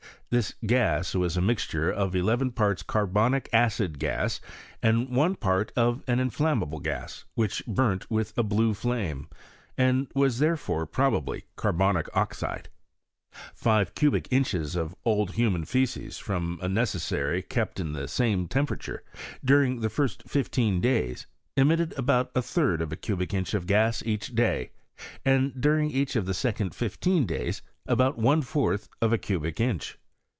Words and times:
This 0.31 0.53
gas 0.65 1.13
was 1.13 1.35
a 1.35 1.41
mixture 1.41 1.91
of 1.91 2.15
eleven 2.15 2.53
parts 2.53 2.83
carbonic 2.83 3.49
acid 3.51 3.99
gas, 3.99 4.39
and 4.81 5.09
one 5.09 5.35
part 5.35 5.73
of 5.75 6.05
an 6.07 6.19
inflam 6.19 6.59
mable 6.59 6.79
gas, 6.81 7.25
which 7.35 7.65
burnt 7.65 8.09
with 8.09 8.37
a 8.37 8.41
blue 8.43 8.73
flame, 8.73 9.27
and 9.77 10.07
was 10.15 10.39
therefore 10.39 10.85
probably 10.85 11.43
carbonic 11.57 12.07
oxide. 12.15 12.69
Five 13.53 13.93
cubic 13.93 14.29
incbei 14.29 14.73
of 14.77 14.95
old 15.03 15.31
human 15.31 15.65
faces 15.65 16.17
from 16.17 16.59
a 16.61 16.69
necessary 16.69 17.41
kept 17.41 17.77
in 17.77 17.91
the 17.91 18.03
Kauifl 18.05 18.47
temperature, 18.49 19.03
during 19.43 19.81
the 19.81 19.89
first 19.89 20.23
fifteen 20.29 20.81
daya 20.81 21.25
(emitted 21.57 21.93
about 21.97 22.31
a 22.33 22.41
third 22.41 22.81
of 22.81 22.93
a 22.93 22.95
cubic 22.95 23.33
inch 23.33 23.53
of 23.53 23.67
gas 23.67 24.01
each 24.05 24.33
day^ 24.33 24.69
Mid 25.25 25.59
during 25.59 25.91
each 25.91 26.15
of 26.15 26.25
the 26.25 26.33
second 26.33 26.73
fifteen 26.73 27.25
days, 27.25 27.61
about 27.85 28.17
one 28.17 28.41
fourth 28.41 28.87
of 29.01 29.11
a 29.11 29.17
cubic 29.17 29.59
inch. 29.59 29.97